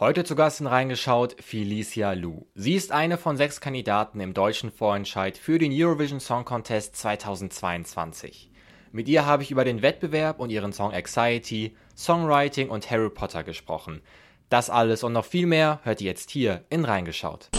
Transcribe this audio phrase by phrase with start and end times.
[0.00, 2.46] Heute zu Gast in reingeschaut Felicia Lu.
[2.54, 8.50] Sie ist eine von sechs Kandidaten im deutschen Vorentscheid für den Eurovision Song Contest 2022.
[8.92, 13.44] Mit ihr habe ich über den Wettbewerb und ihren Song Anxiety, Songwriting und Harry Potter
[13.44, 14.00] gesprochen.
[14.48, 17.50] Das alles und noch viel mehr hört ihr jetzt hier in reingeschaut.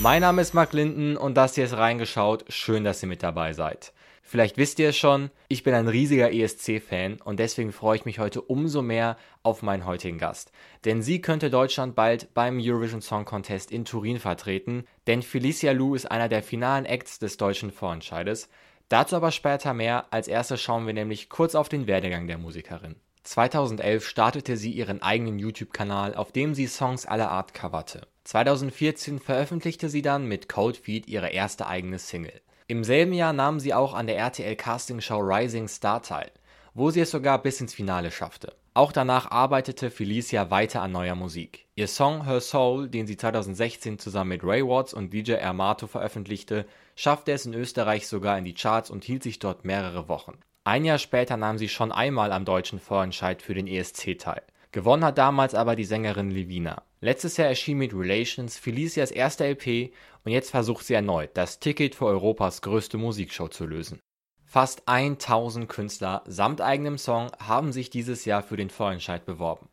[0.00, 2.46] Mein Name ist Mark Linden und das hier ist reingeschaut.
[2.48, 3.92] Schön, dass ihr mit dabei seid.
[4.28, 8.18] Vielleicht wisst ihr es schon, ich bin ein riesiger ESC-Fan und deswegen freue ich mich
[8.18, 10.50] heute umso mehr auf meinen heutigen Gast.
[10.84, 15.94] Denn sie könnte Deutschland bald beim Eurovision Song Contest in Turin vertreten, denn Felicia Lu
[15.94, 18.48] ist einer der finalen Acts des deutschen Vorentscheides.
[18.88, 22.96] Dazu aber später mehr, als erstes schauen wir nämlich kurz auf den Werdegang der Musikerin.
[23.22, 28.08] 2011 startete sie ihren eigenen YouTube-Kanal, auf dem sie Songs aller Art coverte.
[28.24, 32.40] 2014 veröffentlichte sie dann mit Cold Feet ihre erste eigene Single.
[32.68, 36.32] Im selben Jahr nahm sie auch an der RTL-Castingshow Rising Star teil,
[36.74, 38.54] wo sie es sogar bis ins Finale schaffte.
[38.74, 41.66] Auch danach arbeitete Felicia weiter an neuer Musik.
[41.76, 46.66] Ihr Song Her Soul, den sie 2016 zusammen mit Ray Watts und DJ Ermato veröffentlichte,
[46.96, 50.36] schaffte es in Österreich sogar in die Charts und hielt sich dort mehrere Wochen.
[50.64, 54.42] Ein Jahr später nahm sie schon einmal am deutschen Vorentscheid für den ESC teil.
[54.76, 56.82] Gewonnen hat damals aber die Sängerin Livina.
[57.00, 61.94] Letztes Jahr erschien mit Relations Felicias erste LP und jetzt versucht sie erneut, das Ticket
[61.94, 64.00] für Europas größte Musikshow zu lösen.
[64.44, 69.70] Fast 1000 Künstler samt eigenem Song haben sich dieses Jahr für den Vorentscheid beworben.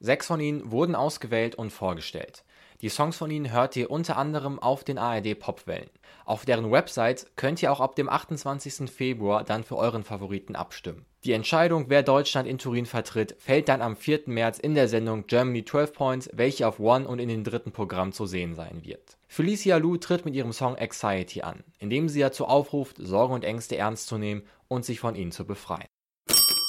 [0.00, 2.44] Sechs von ihnen wurden ausgewählt und vorgestellt.
[2.82, 5.88] Die Songs von ihnen hört ihr unter anderem auf den ARD Popwellen.
[6.26, 8.90] Auf deren Website könnt ihr auch ab dem 28.
[8.90, 11.06] Februar dann für euren Favoriten abstimmen.
[11.24, 14.22] Die Entscheidung, wer Deutschland in Turin vertritt, fällt dann am 4.
[14.26, 18.10] März in der Sendung Germany 12 Points, welche auf One und in den dritten Programm
[18.10, 19.16] zu sehen sein wird.
[19.28, 23.76] Felicia Lu tritt mit ihrem Song Anxiety an, indem sie dazu aufruft, Sorgen und Ängste
[23.76, 25.86] ernst zu nehmen und sich von ihnen zu befreien.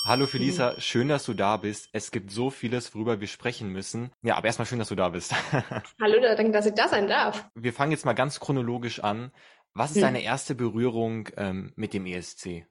[0.05, 1.89] Hallo Felisa, schön, dass du da bist.
[1.91, 4.11] Es gibt so vieles, worüber wir sprechen müssen.
[4.21, 5.33] Ja, aber erstmal schön, dass du da bist.
[5.99, 7.49] Hallo, danke, dass ich da sein darf.
[7.55, 9.31] Wir fangen jetzt mal ganz chronologisch an.
[9.73, 10.03] Was ist hm.
[10.03, 12.67] deine erste Berührung ähm, mit dem ESC?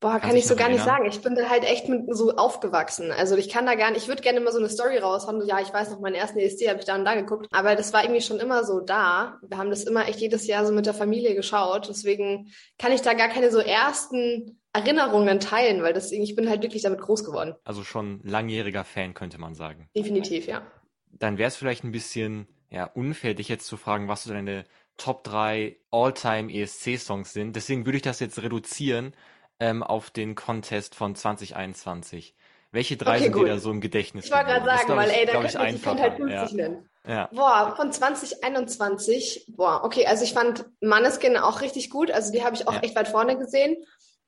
[0.00, 1.06] Boah, kann ich so gar nicht sagen.
[1.06, 3.10] Ich bin da halt echt mit so aufgewachsen.
[3.10, 5.44] Also ich kann da gar nicht, ich würde gerne mal so eine Story raushauen.
[5.44, 7.48] Ja, ich weiß noch, meinen ersten ESC habe ich da und da geguckt.
[7.50, 9.40] Aber das war irgendwie schon immer so da.
[9.42, 11.88] Wir haben das immer echt jedes Jahr so mit der Familie geschaut.
[11.88, 16.62] Deswegen kann ich da gar keine so ersten Erinnerungen teilen, weil das, ich bin halt
[16.62, 17.56] wirklich damit groß geworden.
[17.64, 19.88] Also schon langjähriger Fan, könnte man sagen.
[19.96, 20.62] Definitiv, ja.
[21.10, 24.64] Dann wäre es vielleicht ein bisschen ja, unfair, dich jetzt zu fragen, was so deine
[24.96, 27.56] Top 3 All-Time ESC-Songs sind.
[27.56, 29.12] Deswegen würde ich das jetzt reduzieren
[29.60, 32.34] ähm, auf den Contest von 2021.
[32.70, 33.46] Welche drei okay, sind gut.
[33.46, 34.26] dir da so im Gedächtnis?
[34.26, 36.46] Ich wollte gerade sagen, weil ey, da könnte ich, ich könnte halt 50 ja.
[36.52, 36.88] nennen.
[37.06, 37.28] Ja.
[37.32, 42.54] Boah, von 2021, boah, okay, also ich fand Manneskin auch richtig gut, also die habe
[42.54, 42.80] ich auch ja.
[42.80, 43.76] echt weit vorne gesehen.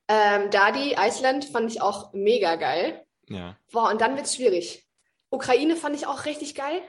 [0.08, 3.04] Ähm, Dadi, Iceland fand ich auch mega geil.
[3.28, 3.56] Ja.
[3.70, 4.86] Boah, und dann wird's schwierig.
[5.28, 6.80] Ukraine fand ich auch richtig geil.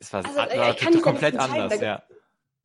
[0.00, 2.02] Es war, also, war komplett anders, ja.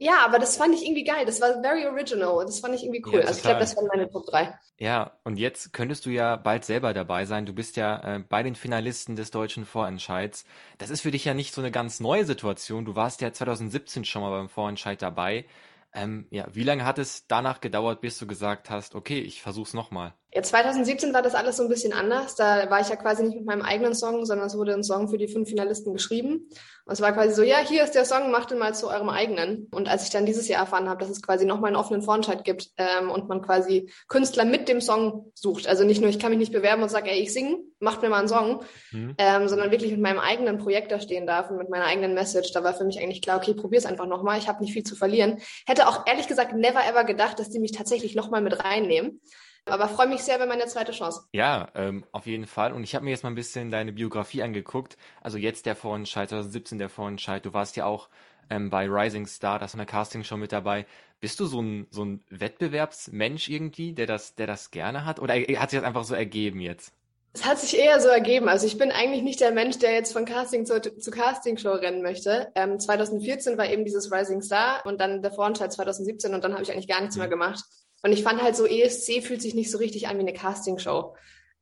[0.01, 1.25] Ja, aber das fand ich irgendwie geil.
[1.25, 2.45] Das war very original.
[2.45, 3.19] Das fand ich irgendwie cool.
[3.19, 4.57] Ja, also ich glaube, das waren meine Top 3.
[4.77, 7.45] Ja, und jetzt könntest du ja bald selber dabei sein.
[7.45, 10.45] Du bist ja äh, bei den Finalisten des deutschen Vorentscheids.
[10.77, 12.85] Das ist für dich ja nicht so eine ganz neue Situation.
[12.85, 15.45] Du warst ja 2017 schon mal beim Vorentscheid dabei.
[15.93, 19.73] Ähm, ja, wie lange hat es danach gedauert, bis du gesagt hast, okay, ich versuch's
[19.73, 20.13] nochmal?
[20.31, 22.35] Ja, 2017 war das alles so ein bisschen anders.
[22.35, 25.09] Da war ich ja quasi nicht mit meinem eigenen Song, sondern es wurde ein Song
[25.09, 26.47] für die fünf Finalisten geschrieben.
[26.85, 29.09] Und es war quasi so, ja, hier ist der Song, macht den mal zu eurem
[29.09, 29.67] eigenen.
[29.71, 32.43] Und als ich dann dieses Jahr erfahren habe, dass es quasi nochmal einen offenen Vorentscheid
[32.43, 35.67] gibt ähm, und man quasi Künstler mit dem Song sucht.
[35.67, 38.09] Also nicht nur, ich kann mich nicht bewerben und sage, ey, ich singe, macht mir
[38.09, 38.61] mal einen Song,
[38.91, 39.15] mhm.
[39.17, 42.51] ähm, sondern wirklich mit meinem eigenen Projekt da stehen darf und mit meiner eigenen Message.
[42.51, 44.37] Da war für mich eigentlich klar, okay, probier's einfach nochmal.
[44.37, 45.39] Ich habe nicht viel zu verlieren.
[45.65, 49.21] Hätte auch ehrlich gesagt never ever gedacht, dass die mich tatsächlich nochmal mit reinnehmen.
[49.65, 51.27] Aber freue mich sehr über meine zweite Chance.
[51.33, 52.73] Ja, ähm, auf jeden Fall.
[52.73, 54.97] Und ich habe mir jetzt mal ein bisschen deine Biografie angeguckt.
[55.21, 57.45] Also jetzt der Vorentscheid, 2017 der Vorentscheid.
[57.45, 58.09] Du warst ja auch
[58.49, 60.85] ähm, bei Rising Star, das ist eine Castingshow mit dabei.
[61.19, 65.19] Bist du so ein, so ein Wettbewerbsmensch irgendwie, der das, der das gerne hat?
[65.19, 66.93] Oder hat sich das einfach so ergeben jetzt?
[67.33, 68.49] Es hat sich eher so ergeben.
[68.49, 72.01] Also ich bin eigentlich nicht der Mensch, der jetzt von Casting zu, zu Castingshow rennen
[72.01, 72.51] möchte.
[72.55, 76.63] Ähm, 2014 war eben dieses Rising Star und dann der Vorentscheid 2017 und dann habe
[76.63, 77.21] ich eigentlich gar nichts mhm.
[77.21, 77.63] mehr gemacht.
[78.03, 81.15] Und ich fand halt so, ESC fühlt sich nicht so richtig an wie eine Castingshow.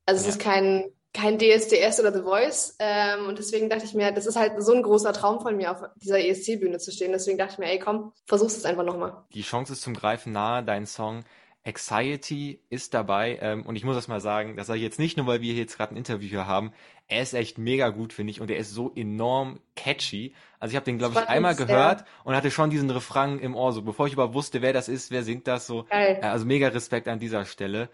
[0.06, 0.28] Also ja.
[0.28, 2.76] es ist kein, kein DSDS oder The Voice.
[2.78, 5.72] Ähm, und deswegen dachte ich mir, das ist halt so ein großer Traum von mir,
[5.72, 7.12] auf dieser ESC-Bühne zu stehen.
[7.12, 9.24] Deswegen dachte ich mir, ey, komm, versuch's es einfach nochmal.
[9.34, 11.24] Die Chance ist zum Greifen nahe, dein Song
[11.64, 13.38] Anxiety ist dabei.
[13.42, 15.52] Ähm, und ich muss das mal sagen, das sage ich jetzt nicht nur, weil wir
[15.52, 16.72] hier jetzt gerade ein Interview hier haben.
[17.08, 18.40] Er ist echt mega gut, finde ich.
[18.40, 20.34] Und er ist so enorm catchy.
[20.60, 22.06] Also ich habe den, glaube ich, einmal gehört ja.
[22.24, 25.10] und hatte schon diesen Refrain im Ohr, so bevor ich überhaupt wusste, wer das ist,
[25.10, 25.84] wer singt das so.
[25.84, 26.18] Geil.
[26.20, 27.88] Also mega Respekt an dieser Stelle.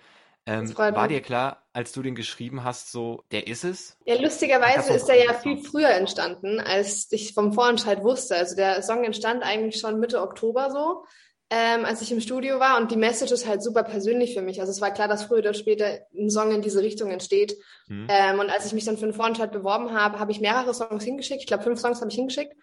[0.47, 3.97] Ähm, war dir klar, als du den geschrieben hast, so, der ist es?
[4.05, 8.37] Ja, lustigerweise ist er ja viel früher entstanden, als ich vom Vorentscheid wusste.
[8.37, 11.07] Also der Song entstand eigentlich schon Mitte Oktober so,
[11.55, 12.81] ähm, als ich im Studio war.
[12.81, 14.61] Und die Message ist halt super persönlich für mich.
[14.61, 17.57] Also es war klar, dass früher oder später ein Song in diese Richtung entsteht.
[17.87, 18.07] Mhm.
[18.09, 21.05] Ähm, und als ich mich dann für den Vorentscheid beworben habe, habe ich mehrere Songs
[21.05, 21.41] hingeschickt.
[21.41, 22.55] Ich glaube, fünf Songs habe ich hingeschickt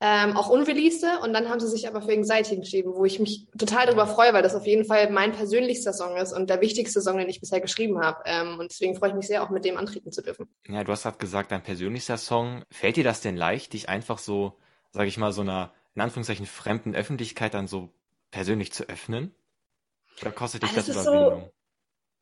[0.00, 1.04] ähm, auch unreleased.
[1.22, 4.32] Und dann haben sie sich aber für Anxiety geschrieben, wo ich mich total darüber freue,
[4.32, 7.40] weil das auf jeden Fall mein persönlichster Song ist und der wichtigste Song, den ich
[7.40, 8.22] bisher geschrieben habe.
[8.24, 10.48] Ähm, und deswegen freue ich mich sehr, auch mit dem antreten zu dürfen.
[10.66, 12.64] Ja, du hast gerade gesagt, dein persönlichster Song.
[12.70, 14.54] Fällt dir das denn leicht, dich einfach so,
[14.90, 17.90] sage ich mal, so einer, in Anführungszeichen, fremden Öffentlichkeit dann so
[18.30, 19.34] persönlich zu öffnen?
[20.20, 21.42] Oder kostet dich also das Überwindung?
[21.42, 21.52] So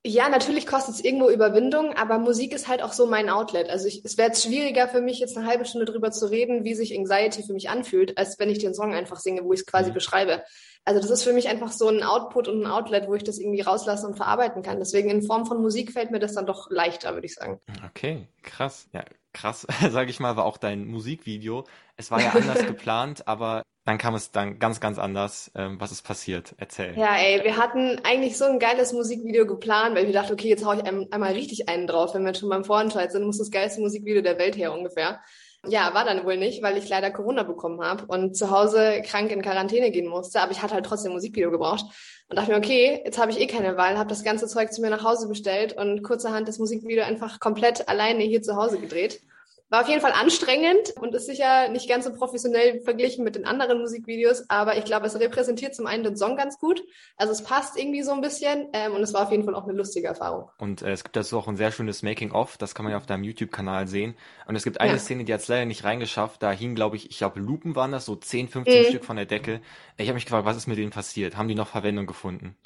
[0.06, 3.68] ja, natürlich kostet es irgendwo Überwindung, aber Musik ist halt auch so mein Outlet.
[3.68, 6.64] Also ich, es wäre jetzt schwieriger für mich, jetzt eine halbe Stunde drüber zu reden,
[6.64, 9.60] wie sich Anxiety für mich anfühlt, als wenn ich den Song einfach singe, wo ich
[9.60, 9.94] es quasi mhm.
[9.94, 10.44] beschreibe.
[10.84, 13.38] Also das ist für mich einfach so ein Output und ein Outlet, wo ich das
[13.38, 14.78] irgendwie rauslassen und verarbeiten kann.
[14.78, 17.60] Deswegen in Form von Musik fällt mir das dann doch leichter, würde ich sagen.
[17.84, 18.88] Okay, krass.
[18.92, 21.64] Ja, krass, sage ich mal, war auch dein Musikvideo.
[21.96, 25.50] Es war ja anders geplant, aber dann kam es dann ganz, ganz anders.
[25.54, 26.54] Ähm, was ist passiert?
[26.58, 26.94] Erzähl.
[26.98, 30.62] Ja, ey, wir hatten eigentlich so ein geiles Musikvideo geplant, weil wir dachten, okay, jetzt
[30.62, 32.12] hau ich ein, einmal richtig einen drauf.
[32.12, 35.20] Wenn wir schon beim Vorentscheid sind, muss das geilste Musikvideo der Welt her ungefähr.
[35.66, 39.30] Ja, war dann wohl nicht, weil ich leider Corona bekommen habe und zu Hause krank
[39.32, 40.42] in Quarantäne gehen musste.
[40.42, 41.86] Aber ich hatte halt trotzdem Musikvideo gebraucht
[42.28, 44.82] und dachte mir, okay, jetzt habe ich eh keine Wahl, habe das ganze Zeug zu
[44.82, 49.22] mir nach Hause bestellt und kurzerhand das Musikvideo einfach komplett alleine hier zu Hause gedreht.
[49.70, 53.44] War auf jeden Fall anstrengend und ist sicher nicht ganz so professionell verglichen mit den
[53.44, 56.82] anderen Musikvideos, aber ich glaube, es repräsentiert zum einen den Song ganz gut.
[57.16, 59.64] Also es passt irgendwie so ein bisschen ähm, und es war auf jeden Fall auch
[59.64, 60.48] eine lustige Erfahrung.
[60.58, 63.06] Und äh, es gibt dazu auch ein sehr schönes Making-of, das kann man ja auf
[63.06, 64.16] deinem YouTube-Kanal sehen.
[64.46, 64.98] Und es gibt eine ja.
[64.98, 66.42] Szene, die hat es leider nicht reingeschafft.
[66.42, 68.86] Da hingen, glaube ich, ich glaube, Lupen waren das, so 10, 15 mhm.
[68.86, 69.60] Stück von der Decke.
[69.98, 71.36] Ich habe mich gefragt, was ist mit denen passiert?
[71.36, 72.56] Haben die noch Verwendung gefunden?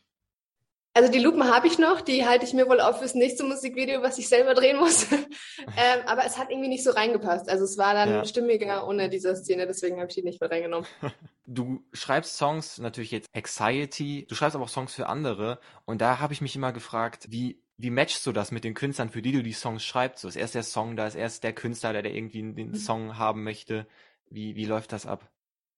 [0.94, 4.02] Also die Lupen habe ich noch, die halte ich mir wohl auf fürs nächste Musikvideo,
[4.02, 5.10] was ich selber drehen muss.
[5.12, 7.48] ähm, aber es hat irgendwie nicht so reingepasst.
[7.48, 8.24] Also es war dann ja.
[8.24, 10.86] stimmiger ohne diese Szene, deswegen habe ich die nicht mehr reingenommen.
[11.44, 16.20] Du schreibst Songs natürlich jetzt Anxiety, du schreibst aber auch Songs für andere und da
[16.20, 19.32] habe ich mich immer gefragt, wie wie matchst du das mit den Künstlern, für die
[19.32, 20.22] du die Songs schreibst?
[20.22, 22.74] So ist erst der Song da, ist erst der Künstler, der, der irgendwie den mhm.
[22.76, 23.88] Song haben möchte.
[24.30, 25.28] Wie, wie läuft das ab?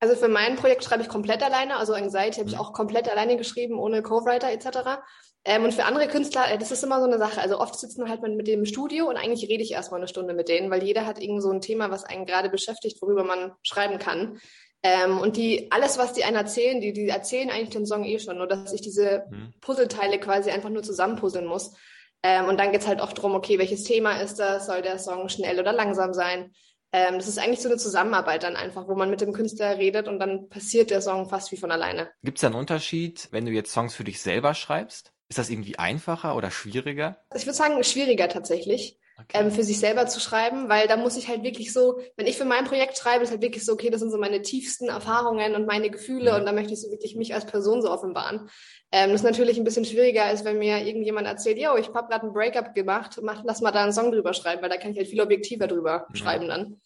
[0.04, 1.78] Also für mein Projekt schreibe ich komplett alleine.
[1.78, 2.60] Also Anxiety habe ich mhm.
[2.60, 5.00] auch komplett alleine geschrieben, ohne Co-Writer etc.
[5.46, 7.40] Ähm, und für andere Künstler, äh, das ist immer so eine Sache.
[7.40, 10.34] Also oft sitzen wir halt mit dem Studio und eigentlich rede ich erstmal eine Stunde
[10.34, 13.52] mit denen, weil jeder hat irgend so ein Thema, was einen gerade beschäftigt, worüber man
[13.62, 14.38] schreiben kann.
[14.82, 18.18] Ähm, und die, alles, was die einen erzählen, die, die erzählen eigentlich den Song eh
[18.18, 19.54] schon, nur dass ich diese mhm.
[19.62, 21.72] Puzzleteile quasi einfach nur zusammenpuzzeln muss.
[22.22, 24.66] Ähm, und dann geht's halt auch drum, okay, welches Thema ist das?
[24.66, 26.52] Soll der Song schnell oder langsam sein?
[26.94, 30.06] Ähm, das ist eigentlich so eine Zusammenarbeit dann einfach, wo man mit dem Künstler redet
[30.06, 32.08] und dann passiert der Song fast wie von alleine.
[32.22, 35.12] Gibt es da einen Unterschied, wenn du jetzt Songs für dich selber schreibst?
[35.28, 37.18] Ist das irgendwie einfacher oder schwieriger?
[37.34, 39.00] Ich würde sagen, schwieriger tatsächlich.
[39.16, 39.44] Okay.
[39.44, 42.36] Ähm, für sich selber zu schreiben, weil da muss ich halt wirklich so, wenn ich
[42.36, 45.54] für mein Projekt schreibe, ist halt wirklich so, okay, das sind so meine tiefsten Erfahrungen
[45.54, 46.36] und meine Gefühle ja.
[46.36, 48.48] und da möchte ich so wirklich mich als Person so offenbaren.
[48.90, 52.08] Ähm, das ist natürlich ein bisschen schwieriger, als wenn mir irgendjemand erzählt, yo, ich habe
[52.08, 54.90] gerade ein Breakup gemacht, mach, lass mal da einen Song drüber schreiben, weil da kann
[54.90, 56.16] ich halt viel objektiver drüber ja.
[56.16, 56.80] schreiben dann.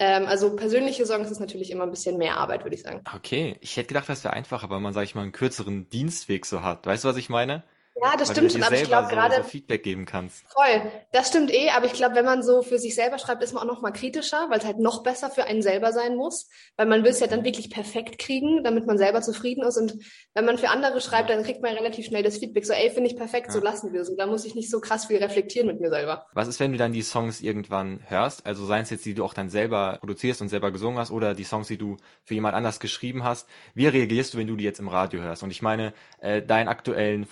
[0.00, 3.02] Ähm, also persönliche Songs ist natürlich immer ein bisschen mehr Arbeit, würde ich sagen.
[3.14, 6.46] Okay, ich hätte gedacht, das wäre einfacher, weil man, sag ich mal, einen kürzeren Dienstweg
[6.46, 6.86] so hat.
[6.86, 7.62] Weißt du, was ich meine?
[8.02, 9.36] Ja, das stimmt schon, aber ich glaube so, gerade.
[9.36, 10.44] So Feedback geben kannst.
[10.48, 10.90] Voll.
[11.12, 13.62] Das stimmt eh, aber ich glaube, wenn man so für sich selber schreibt, ist man
[13.62, 16.48] auch noch mal kritischer, weil es halt noch besser für einen selber sein muss.
[16.76, 19.76] Weil man will es ja dann wirklich perfekt kriegen, damit man selber zufrieden ist.
[19.76, 19.96] Und
[20.34, 23.10] wenn man für andere schreibt, dann kriegt man relativ schnell das Feedback, so, ey, finde
[23.10, 23.52] ich perfekt, ja.
[23.52, 24.16] so lassen wir so.
[24.16, 26.26] Da muss ich nicht so krass viel reflektieren mit mir selber.
[26.32, 28.46] Was ist, wenn du dann die Songs irgendwann hörst?
[28.46, 31.34] Also seien es jetzt, die du auch dann selber produzierst und selber gesungen hast oder
[31.34, 33.48] die Songs, die du für jemand anders geschrieben hast.
[33.74, 35.42] Wie reagierst du, wenn du die jetzt im Radio hörst?
[35.42, 37.26] Und ich meine, äh, deinen aktuellen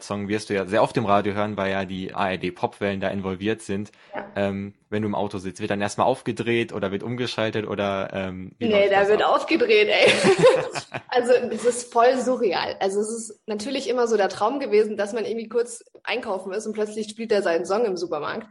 [0.00, 3.62] Vorentscheid-Song wirst du ja sehr oft im Radio hören, weil ja die ARD-Popwellen da involviert
[3.62, 3.92] sind.
[4.14, 4.26] Ja.
[4.36, 8.52] Ähm, wenn du im Auto sitzt, wird dann erstmal aufgedreht oder wird umgeschaltet oder ähm,
[8.58, 9.36] Nee, da wird ab?
[9.36, 10.10] aufgedreht, ey.
[11.08, 12.76] also es ist voll surreal.
[12.80, 16.66] Also es ist natürlich immer so der Traum gewesen, dass man irgendwie kurz einkaufen ist
[16.66, 18.46] und plötzlich spielt er seinen Song im Supermarkt.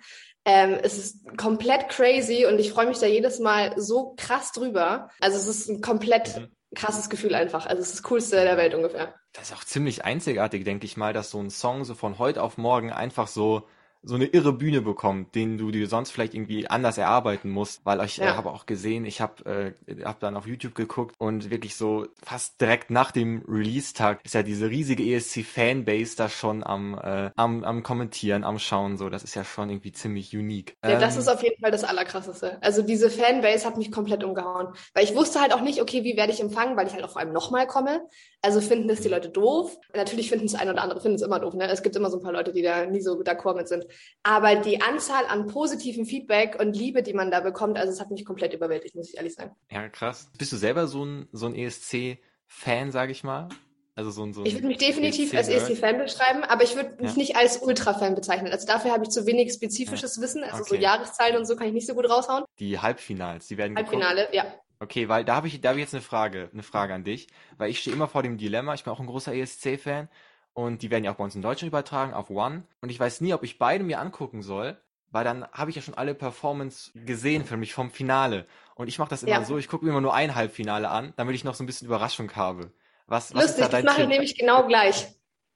[0.46, 5.10] Ähm, es ist komplett crazy und ich freue mich da jedes Mal so krass drüber.
[5.20, 6.48] Also es ist ein komplett mhm.
[6.76, 7.66] Krasses Gefühl einfach.
[7.66, 9.16] Also es ist das Coolste der Welt ungefähr.
[9.34, 12.44] Das ist auch ziemlich einzigartig, denke ich mal, dass so ein Song so von heute
[12.44, 13.68] auf morgen einfach so
[14.02, 18.04] so eine irre Bühne bekommt, den du dir sonst vielleicht irgendwie anders erarbeiten musst, weil
[18.06, 18.34] ich äh, Ja.
[18.34, 22.60] habe auch gesehen, ich habe äh, hab dann auf YouTube geguckt und wirklich so fast
[22.62, 27.84] direkt nach dem Release-Tag ist ja diese riesige ESC-Fanbase da schon am, äh, am, am
[27.84, 30.78] Kommentieren, am Schauen, so, das ist ja schon irgendwie ziemlich unique.
[30.86, 32.58] Ja, das Ähm, ist auf jeden Fall das Allerkrasseste.
[32.64, 34.70] Also diese Fanbase hat mich komplett umgehauen.
[34.96, 37.12] Weil ich wusste halt auch nicht, okay, wie werde ich empfangen, weil ich halt auch
[37.12, 38.02] vor allem nochmal komme.
[38.42, 39.78] Also finden es die Leute doof.
[39.94, 41.54] Natürlich finden es ein oder andere, finden es immer doof.
[41.54, 41.68] Ne?
[41.70, 43.86] Es gibt immer so ein paar Leute, die da nie so d'accord mit sind.
[44.24, 48.12] Aber die Anzahl an positiven Feedback und Liebe, die man da bekommt, also es hat
[48.12, 49.56] mich komplett überwältigt, muss ich ehrlich sagen.
[49.72, 50.32] Ja, krass.
[50.38, 53.50] Bist du selber so ein, so ein ESC-Fan, sag ich mal?
[53.96, 55.70] Also so ein, so ein Ich würde mich definitiv als ESC-Nerd?
[55.72, 57.18] ESC-Fan beschreiben, aber ich würde mich Ja.
[57.18, 58.52] nicht als Ultra-Fan bezeichnen.
[58.52, 60.44] Also dafür habe ich zu wenig spezifisches Wissen.
[60.44, 60.84] Also so Okay.
[60.84, 62.46] Jahreszahlen und so kann ich nicht so gut raushauen.
[62.60, 63.94] Die Halbfinals, die werden geguckt.
[64.04, 64.46] Halbfinale, ja.
[64.82, 67.28] Okay, weil da habe ich, da habe ich jetzt eine Frage, eine Frage an dich,
[67.58, 70.08] weil ich stehe immer vor dem Dilemma, ich bin auch ein großer ESC-Fan
[70.54, 73.22] und die werden ja auch bei uns in Deutschland übertragen auf One und ich weiß
[73.22, 74.78] nie, ob ich beide mir angucken soll,
[75.12, 79.00] weil dann habe ich ja schon alle Performance gesehen für mich vom Finale und ich
[79.00, 79.44] mache das immer Ja.
[79.46, 81.88] so, ich gucke mir immer nur ein Halbfinale an, damit ich noch so ein bisschen
[81.88, 82.72] Überraschung habe.
[83.08, 85.08] Was, was ist Lustig, das mache ich nämlich genau gleich.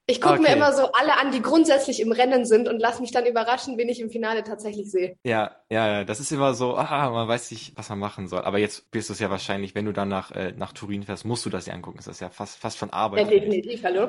[0.06, 0.54] Ich gucke mir Okay.
[0.54, 3.88] immer so alle an, die grundsätzlich im Rennen sind und lass mich dann überraschen, wen
[3.88, 5.16] ich im Finale tatsächlich sehe.
[5.26, 8.42] Ja, ja, ja, das ist immer so, ah, man weiß nicht, was man machen soll.
[8.42, 11.24] Aber jetzt bist du es ja wahrscheinlich, wenn du dann nach, äh, nach Turin fährst,
[11.24, 11.96] musst du das ja angucken.
[11.96, 13.24] Das ist ja fast, fast schon Arbeit.
[13.24, 14.08] Ja, definitiv, hallo.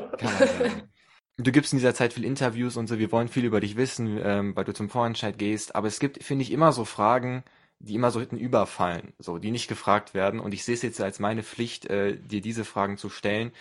[1.38, 4.20] Du gibst in dieser Zeit viel Interviews und so, wir wollen viel über dich wissen,
[4.24, 7.44] ähm, weil du zum Vorentscheid gehst, aber es gibt, finde ich, immer so Fragen,
[7.80, 11.02] die immer so hinten überfallen, so, die nicht gefragt werden und ich sehe es jetzt
[11.02, 13.52] als meine Pflicht, äh, dir diese Fragen zu stellen.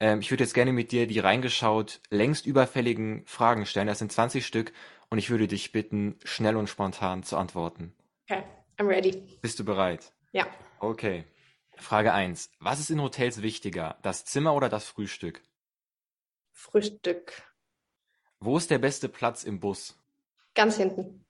[0.00, 4.12] Ähm, ich würde jetzt gerne mit dir die reingeschaut, längst überfälligen Fragen stellen, das sind
[4.12, 4.72] 20 Stück
[5.10, 7.94] und ich würde dich bitten, schnell und spontan zu antworten.
[8.28, 8.42] Okay,
[8.78, 9.22] I'm ready.
[9.40, 10.12] Bist du bereit?
[10.32, 10.46] Ja.
[10.80, 11.24] Okay.
[11.76, 15.42] Frage eins: Was ist in Hotels wichtiger, das Zimmer oder das Frühstück?
[16.52, 17.32] Frühstück.
[18.40, 19.98] Wo ist der beste Platz im Bus?
[20.54, 21.23] Ganz hinten.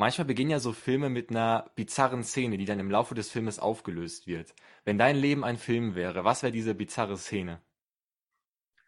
[0.00, 3.58] Manchmal beginnen ja so Filme mit einer bizarren Szene, die dann im Laufe des Filmes
[3.58, 4.54] aufgelöst wird.
[4.86, 7.60] Wenn dein Leben ein Film wäre, was wäre diese bizarre Szene?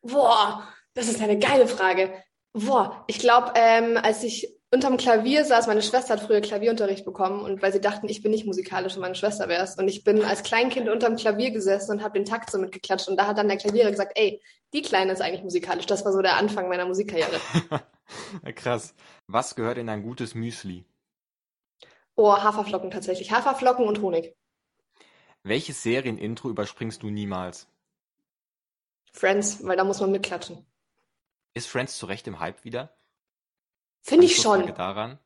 [0.01, 2.15] Boah, das ist eine geile Frage.
[2.55, 7.43] Boah, ich glaube, ähm, als ich unterm Klavier saß, meine Schwester hat früher Klavierunterricht bekommen
[7.43, 9.77] und weil sie dachten, ich bin nicht musikalisch und meine Schwester wär's.
[9.77, 13.09] Und ich bin als Kleinkind unterm Klavier gesessen und habe den Takt so mitgeklatscht.
[13.09, 14.41] Und da hat dann der Klavierer gesagt, ey,
[14.73, 15.85] die Kleine ist eigentlich musikalisch.
[15.85, 17.39] Das war so der Anfang meiner Musikkarriere.
[18.55, 18.95] Krass.
[19.27, 20.87] Was gehört in ein gutes Müsli?
[22.15, 23.31] Oh, Haferflocken tatsächlich.
[23.33, 24.35] Haferflocken und Honig.
[25.43, 27.67] Welches Serienintro überspringst du niemals?
[29.13, 30.65] Friends, weil da muss man mitklatschen.
[31.55, 32.95] Ist Friends zu Recht im Hype wieder?
[34.01, 34.67] Finde ich schon.
[34.75, 35.19] daran.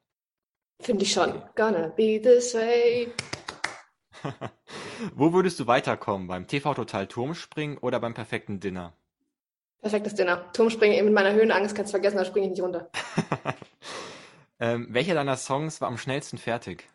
[0.80, 1.42] Finde ich schon.
[1.54, 3.12] Gonna be this way.
[5.14, 6.26] Wo würdest du weiterkommen?
[6.26, 8.92] Beim TV Total Turmspringen oder beim perfekten Dinner?
[9.80, 10.50] Perfektes Dinner.
[10.52, 12.90] Turmspringen mit meiner Höhenangst kannst du vergessen, da springe ich nicht runter.
[14.60, 16.88] ähm, welcher deiner Songs war am schnellsten fertig?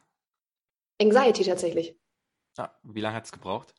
[1.02, 1.98] Anxiety tatsächlich.
[2.58, 3.76] Ah, wie lange hat es gebraucht?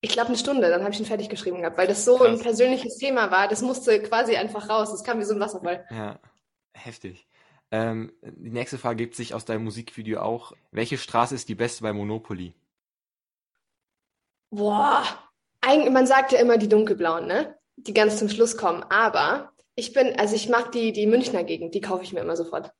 [0.00, 2.28] Ich glaube eine Stunde, dann habe ich ihn fertig geschrieben gehabt, weil das so Krass.
[2.28, 3.48] ein persönliches Thema war.
[3.48, 4.90] Das musste quasi einfach raus.
[4.90, 5.86] Das kam wie so ein Wasserfall.
[5.90, 6.18] Ja,
[6.74, 7.26] heftig.
[7.70, 10.52] Ähm, die nächste Frage gibt sich aus deinem Musikvideo auch.
[10.72, 12.54] Welche Straße ist die beste bei Monopoly?
[14.50, 15.02] Boah,
[15.60, 17.58] eigentlich, man sagt ja immer die dunkelblauen, ne?
[17.76, 18.82] Die ganz zum Schluss kommen.
[18.84, 22.36] Aber ich bin, also ich mag die, die Münchner Gegend, die kaufe ich mir immer
[22.36, 22.72] sofort.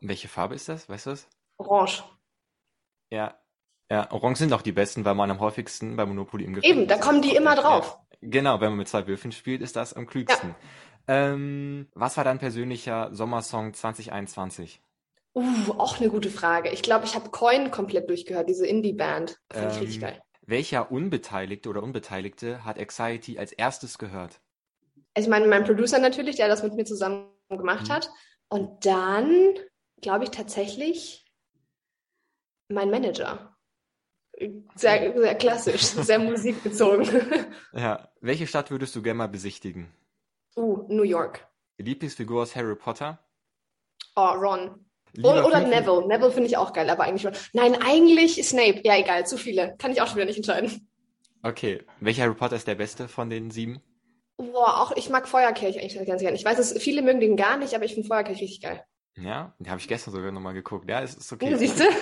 [0.00, 0.88] Welche Farbe ist das?
[0.88, 1.28] Weißt du das?
[1.58, 2.02] Orange.
[3.10, 3.34] Ja.
[3.90, 6.88] Ja, Orange sind auch die besten, weil man am häufigsten bei Monopoly im Gefängnis Eben,
[6.88, 7.98] da kommen die immer drauf.
[8.22, 10.54] Ja, genau, wenn man mit zwei Würfeln spielt, ist das am klügsten.
[11.08, 14.80] Ähm, was war dein persönlicher Sommersong 2021?
[15.34, 16.70] Uh, auch eine gute Frage.
[16.70, 19.40] Ich glaube, ich habe Coin komplett durchgehört, diese Indie-Band.
[19.52, 20.22] Fand ich richtig Ähm, geil.
[20.46, 24.40] Welcher Unbeteiligte oder Unbeteiligte hat Anxiety als erstes gehört?
[25.14, 27.92] Also ich meine, mein Producer natürlich, der das mit mir zusammen gemacht Mhm.
[27.92, 28.10] hat.
[28.48, 29.54] Und dann
[30.00, 31.24] glaube ich tatsächlich
[32.68, 33.56] mein Manager.
[34.74, 37.08] Sehr, sehr klassisch, sehr musikbezogen.
[37.72, 38.08] Ja.
[38.20, 39.92] Welche Stadt würdest du gerne mal besichtigen?
[40.56, 41.46] uh, New York.
[41.78, 43.18] Lieblingsfigur aus Harry Potter?
[44.16, 44.84] Oh, Ron.
[45.12, 46.06] Lieber Oder, fünf- Neville.
[46.06, 47.34] Neville finde ich auch geil, aber eigentlich Ron.
[47.52, 48.80] Nein, eigentlich Snape.
[48.84, 49.76] Ja, egal, zu viele.
[49.78, 50.88] Kann ich auch schon wieder nicht entscheiden.
[51.42, 51.84] Okay.
[52.00, 53.80] Welcher Harry Potter ist der beste von den sieben?
[54.36, 56.36] Boah, auch ich mag Feuerkelch eigentlich ganz gerne.
[56.36, 58.82] Ich weiß, dass viele mögen den gar nicht, aber ich finde Feuerkelch richtig geil.
[59.22, 60.88] Ja, den habe ich gestern sogar nochmal geguckt.
[60.88, 61.54] Ja, es ist okay.
[61.56, 61.84] Siehst du?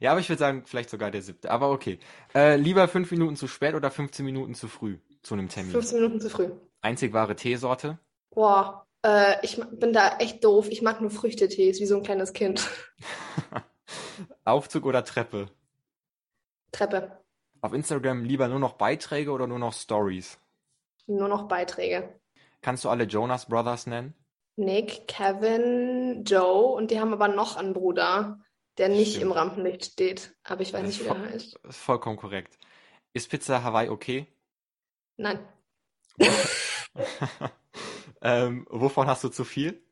[0.00, 1.50] Ja, aber ich würde sagen, vielleicht sogar der siebte.
[1.50, 1.98] Aber okay.
[2.34, 5.72] Äh, lieber fünf Minuten zu spät oder 15 Minuten zu früh zu einem Termin?
[5.72, 6.50] 15 Minuten zu früh.
[6.80, 7.98] Einzig wahre Teesorte?
[8.30, 10.68] Boah, äh, ich bin da echt doof.
[10.68, 12.68] Ich mag nur Früchtetees, wie so ein kleines Kind.
[14.44, 15.48] Aufzug oder Treppe?
[16.72, 17.18] Treppe.
[17.60, 20.38] Auf Instagram lieber nur noch Beiträge oder nur noch Stories?
[21.06, 22.20] Nur noch Beiträge.
[22.60, 24.14] Kannst du alle Jonas Brothers nennen?
[24.56, 28.40] Nick, Kevin, Joe und die haben aber noch einen Bruder,
[28.78, 29.22] der nicht Stimmt.
[29.24, 30.34] im Rampenlicht steht.
[30.44, 31.58] Aber ich weiß Das nicht, wie voll- heißt.
[31.64, 32.58] ist vollkommen korrekt.
[33.12, 34.26] Ist Pizza Hawaii okay?
[35.16, 35.38] Nein.
[38.22, 39.84] ähm, wovon hast du zu viel?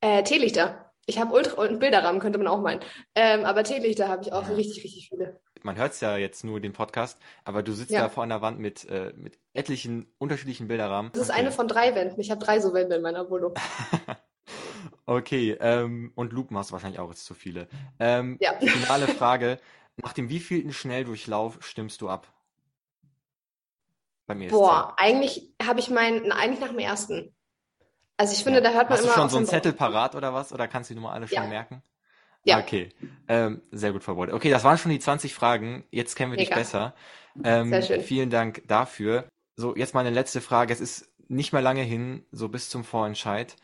[0.00, 0.92] Äh, Teelichter.
[1.06, 2.80] Ich habe Ultra und Bilderrahmen, könnte man auch meinen.
[3.14, 4.54] Ähm, aber Teelichter habe ich auch Ja.
[4.54, 5.40] richtig, richtig viele.
[5.64, 8.02] Man hört es ja jetzt nur den Podcast, aber du sitzt Ja.
[8.02, 11.10] da vor einer Wand mit, äh, mit etlichen unterschiedlichen Bilderrahmen.
[11.12, 11.40] Das ist Okay.
[11.40, 12.20] eine von drei Wänden.
[12.20, 13.54] Ich habe drei so Wände in meiner Wohnung.
[15.06, 17.66] Okay, ähm, und Lupen hast du wahrscheinlich auch jetzt zu viele.
[17.98, 18.52] Ähm, Ja.
[18.60, 19.58] finale Frage.
[19.96, 22.28] Nach dem wievielten Schnelldurchlauf stimmst du ab?
[24.26, 24.50] Beim ESC.
[24.52, 27.34] Boah, eigentlich habe ich meinen, eigentlich nach dem ersten.
[28.18, 28.64] Also ich finde, Ja.
[28.64, 30.52] da hört man Hast du immer schon auf so einen Zettel parat oder was?
[30.52, 31.46] Oder kannst du die Nummer alle schon Ja.
[31.48, 31.82] merken?
[32.44, 32.60] Ja.
[32.60, 32.90] Okay,
[33.28, 34.34] ähm, sehr gut vorbereitet.
[34.34, 35.84] Okay, das waren schon die 20 Fragen.
[35.90, 36.60] Jetzt kennen wir dich Mega.
[36.60, 36.94] besser.
[37.44, 38.00] Ähm, Sehr schön.
[38.00, 39.28] vielen Dank dafür.
[39.56, 40.72] So, jetzt meine letzte Frage.
[40.72, 43.56] Es ist nicht mehr lange hin, so bis zum Vorentscheid.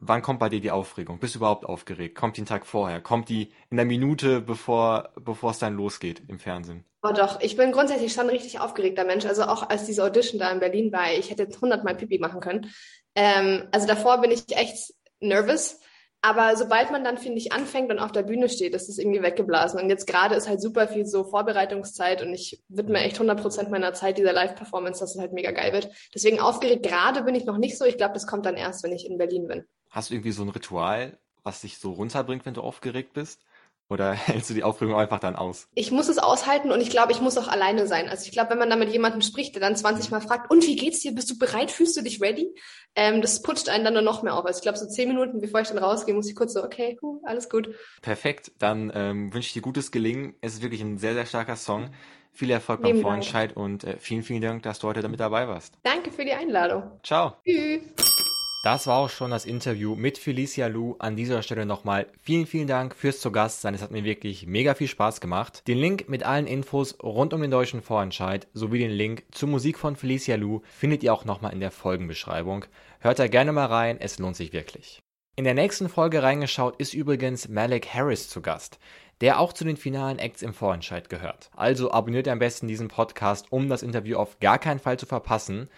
[0.00, 1.18] Wann kommt bei dir die Aufregung?
[1.18, 2.14] Bist du überhaupt aufgeregt?
[2.14, 3.00] Kommt die einen Tag vorher?
[3.00, 6.84] Kommt die in der Minute, bevor, bevor es dann losgeht im Fernsehen?
[7.02, 9.24] Oh doch, ich bin grundsätzlich schon ein richtig aufgeregter Mensch.
[9.24, 12.40] Also auch als diese Audition da in Berlin war, ich hätte jetzt hundertmal Pipi machen
[12.40, 12.70] können.
[13.14, 15.80] Ähm, also davor bin ich echt nervous.
[16.26, 19.22] Aber sobald man dann, finde ich, anfängt und auf der Bühne steht, ist es irgendwie
[19.22, 19.80] weggeblasen.
[19.80, 23.92] Und jetzt gerade ist halt super viel so Vorbereitungszeit und ich widme echt 100% meiner
[23.92, 25.88] Zeit dieser Live-Performance, dass es halt mega geil wird.
[26.12, 27.84] Deswegen aufgeregt gerade bin ich noch nicht so.
[27.84, 29.66] Ich glaube, das kommt dann erst, wenn ich in Berlin bin.
[29.88, 33.42] Hast du irgendwie so ein Ritual, was dich so runterbringt, wenn du aufgeregt bist?
[33.88, 35.68] Oder hältst du die Aufregung einfach dann aus?
[35.74, 38.08] Ich muss es aushalten und ich glaube, ich muss auch alleine sein.
[38.08, 40.66] Also ich glaube, wenn man da mit jemandem spricht, der dann 20 Mal fragt, und
[40.66, 41.14] wie geht's dir?
[41.14, 41.70] Bist du bereit?
[41.70, 42.52] Fühlst du dich ready?
[42.94, 44.44] Ähm, das putscht einen dann nur noch mehr auf.
[44.44, 46.98] Also ich glaube, so zehn Minuten, bevor ich dann rausgehe, muss ich kurz so, okay,
[47.02, 47.74] cool, alles gut.
[48.02, 50.34] Perfekt, dann ähm, wünsche ich dir gutes Gelingen.
[50.40, 51.90] Es ist wirklich ein sehr, sehr starker Song.
[52.32, 53.00] Viel Erfolg beim.
[53.00, 55.74] Vorentscheid und äh, vielen, vielen Dank, dass du heute damit dabei warst.
[55.82, 56.82] Danke für die Einladung.
[57.02, 57.36] Ciao.
[57.44, 58.35] Tschüss.
[58.66, 60.96] Das war auch schon das Interview mit Felicia Lu.
[60.98, 63.74] An dieser Stelle nochmal vielen, vielen Dank fürs zu Gast sein.
[63.74, 65.62] Es hat mir wirklich mega viel Spaß gemacht.
[65.68, 69.78] Den Link mit allen Infos rund um den deutschen Vorentscheid sowie den Link zur Musik
[69.78, 72.64] von Felicia Lu findet ihr auch nochmal in der Folgenbeschreibung.
[72.98, 75.00] Hört da gerne mal rein, es lohnt sich wirklich.
[75.36, 78.80] In der nächsten Folge reingeschaut ist übrigens Malik Harris zu Gast,
[79.20, 81.50] der auch zu den finalen Acts im Vorentscheid gehört.
[81.54, 85.68] Also abonniert am besten diesen Podcast, um das Interview auf gar keinen Fall zu verpassen.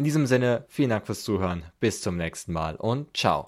[0.00, 1.64] In diesem Sinne, vielen Dank fürs Zuhören.
[1.80, 3.44] Bis zum nächsten Mal und ciao.